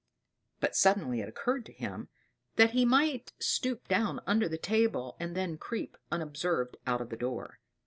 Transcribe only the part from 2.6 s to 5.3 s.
he might stoop down under the table,